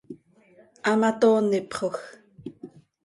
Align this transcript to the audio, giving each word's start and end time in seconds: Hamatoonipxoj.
Hamatoonipxoj. 0.85 1.97